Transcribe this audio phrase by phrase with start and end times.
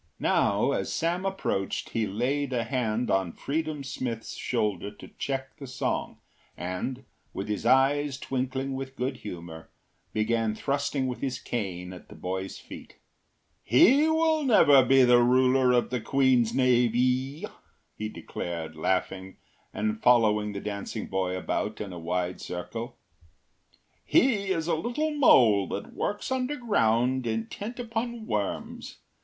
[0.19, 5.67] Now as Sam approached he laid a hand on Freedom Smith’s shoulder to check the
[5.67, 6.17] song,
[6.57, 9.69] and, with his eyes twinkling with good humour,
[10.11, 12.97] began thrusting with his cane at the boy’s feet.
[13.63, 17.45] “He will never be ruler of the queen’s navee,”
[17.95, 19.37] he declared, laughing
[19.71, 22.97] and following the dancing boy about in a wide circle.
[24.03, 28.97] “He is a little mole that works underground intent upon worms.